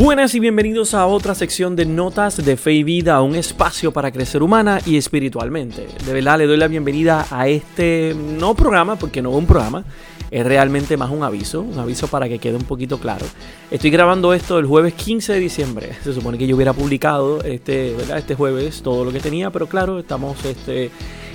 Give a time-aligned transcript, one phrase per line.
[0.00, 4.12] Buenas y bienvenidos a otra sección de Notas de Fe y Vida, un espacio para
[4.12, 5.88] crecer humana y espiritualmente.
[6.06, 9.82] De verdad le doy la bienvenida a este no programa, porque no un programa,
[10.30, 13.26] es realmente más un aviso, un aviso para que quede un poquito claro.
[13.72, 15.90] Estoy grabando esto el jueves 15 de diciembre.
[16.04, 19.98] Se supone que yo hubiera publicado este, este jueves todo lo que tenía, pero claro,
[19.98, 20.92] estamos este,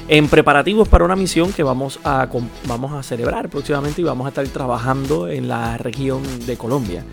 [0.08, 2.30] en preparativos para una misión que vamos a,
[2.66, 7.04] vamos a celebrar próximamente y vamos a estar trabajando en la región de Colombia.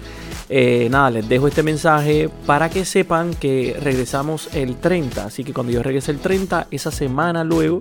[0.52, 5.24] Eh, nada, les dejo este mensaje para que sepan que regresamos el 30.
[5.24, 7.80] Así que cuando yo regrese el 30, esa semana luego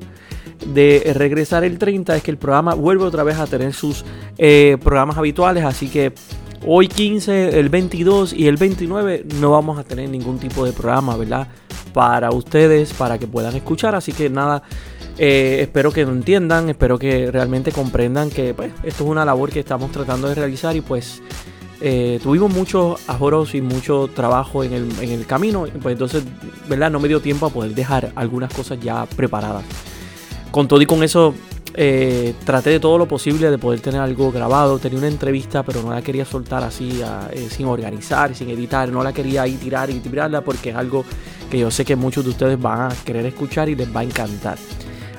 [0.67, 4.05] de regresar el 30 es que el programa vuelve otra vez a tener sus
[4.37, 5.65] eh, programas habituales.
[5.65, 6.13] Así que
[6.63, 11.17] hoy 15, el 22 y el 29 no vamos a tener ningún tipo de programa,
[11.17, 11.47] ¿verdad?
[11.91, 13.95] Para ustedes, para que puedan escuchar.
[13.95, 14.61] Así que nada.
[15.21, 19.49] Eh, espero que lo entiendan, espero que realmente comprendan que pues, esto es una labor
[19.49, 21.21] que estamos tratando de realizar y pues
[21.81, 26.23] eh, tuvimos muchos ajoros y mucho trabajo en el, en el camino, pues entonces,
[26.67, 26.91] ¿verdad?
[26.91, 29.63] No me dio tiempo a poder dejar algunas cosas ya preparadas.
[30.51, 31.33] Con todo y con eso,
[31.75, 34.79] eh, traté de todo lo posible de poder tener algo grabado.
[34.79, 38.89] Tenía una entrevista, pero no la quería soltar así, eh, sin organizar, sin editar.
[38.89, 41.05] No la quería ahí tirar y tirarla porque es algo
[41.49, 44.03] que yo sé que muchos de ustedes van a querer escuchar y les va a
[44.03, 44.57] encantar.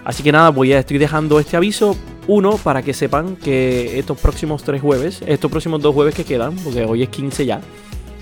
[0.04, 4.18] Así que nada, voy a, estoy dejando este aviso uno, para que sepan que estos
[4.18, 7.60] próximos tres jueves, estos próximos dos jueves que quedan, porque hoy es 15 ya,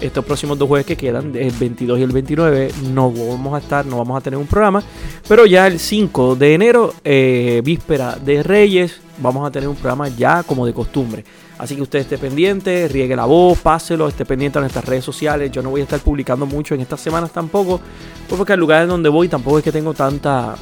[0.01, 3.85] estos próximos dos jueves que quedan, el 22 y el 29, no vamos a estar,
[3.87, 4.83] no vamos a tener un programa.
[5.27, 10.09] Pero ya el 5 de enero, eh, víspera de Reyes, vamos a tener un programa
[10.09, 11.25] ya como de costumbre.
[11.59, 15.51] Así que usted esté pendiente, riegue la voz, páselo, esté pendiente a nuestras redes sociales.
[15.51, 17.81] Yo no voy a estar publicando mucho en estas semanas tampoco,
[18.29, 20.55] pues porque al lugar en donde voy tampoco es que tengo tanta,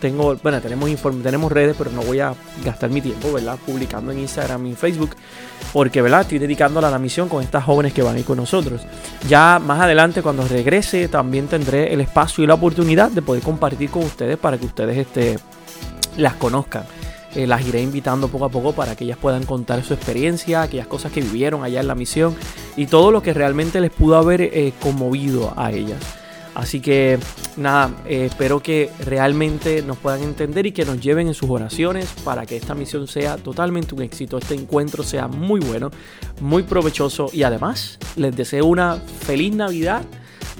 [0.00, 0.90] tengo, bueno, tenemos
[1.22, 3.58] tenemos redes, pero no voy a gastar mi tiempo, ¿verdad?
[3.64, 5.10] Publicando en Instagram y en Facebook,
[5.72, 6.22] porque, ¿verdad?
[6.22, 8.80] Estoy dedicándola a la misión con estas jóvenes que van a ir con nosotros.
[9.28, 13.88] Ya más adelante, cuando regrese, también tendré el espacio y la oportunidad de poder compartir
[13.90, 15.38] con ustedes para que ustedes este,
[16.16, 16.84] las conozcan.
[17.34, 20.88] Eh, las iré invitando poco a poco para que ellas puedan contar su experiencia, aquellas
[20.88, 22.34] cosas que vivieron allá en la misión
[22.76, 26.00] y todo lo que realmente les pudo haber eh, conmovido a ellas.
[26.54, 27.18] Así que
[27.56, 32.08] nada, eh, espero que realmente nos puedan entender y que nos lleven en sus oraciones
[32.24, 35.90] para que esta misión sea totalmente un éxito, este encuentro sea muy bueno,
[36.40, 40.02] muy provechoso y además les deseo una feliz Navidad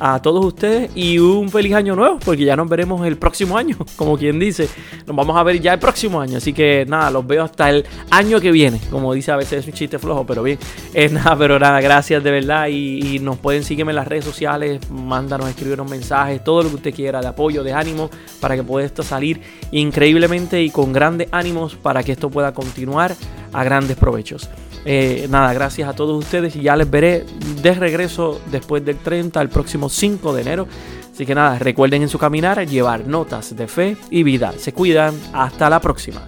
[0.00, 3.76] a todos ustedes y un feliz año nuevo, porque ya nos veremos el próximo año,
[3.96, 4.68] como quien dice.
[5.06, 7.84] Nos vamos a ver ya el próximo año, así que nada, los veo hasta el
[8.10, 10.58] año que viene, como dice a veces es un chiste flojo, pero bien.
[10.92, 14.80] Es nada, pero nada, gracias de verdad y, nos pueden seguirme en las redes sociales,
[14.90, 18.86] mándanos, escribirnos mensajes, todo lo que usted quiera de apoyo, de ánimo, para que pueda
[18.86, 19.40] esto salir
[19.70, 23.14] increíblemente y con grandes ánimos para que esto pueda continuar
[23.52, 24.48] a grandes provechos.
[24.84, 27.26] Eh, nada, gracias a todos ustedes y ya les veré
[27.62, 30.66] de regreso después del 30, el próximo 5 de enero.
[31.12, 34.54] Así que nada, recuerden en su caminar llevar notas de fe y vida.
[34.56, 36.22] Se cuidan, hasta la próxima.